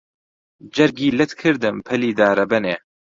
جەرگی 0.75 1.09
لەت 1.17 1.31
کردم 1.41 1.75
پەلی 1.87 2.11
دارەبەنێ 2.19 2.75